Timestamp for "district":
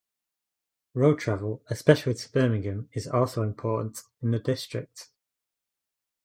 4.39-5.09